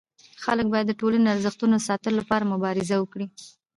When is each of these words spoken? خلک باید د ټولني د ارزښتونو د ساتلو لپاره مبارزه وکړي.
خلک 0.43 0.65
باید 0.73 0.85
د 0.89 0.93
ټولني 0.99 1.21
د 1.25 1.29
ارزښتونو 1.35 1.73
د 1.79 1.83
ساتلو 1.89 2.17
لپاره 2.19 2.49
مبارزه 2.53 2.95
وکړي. 2.99 3.27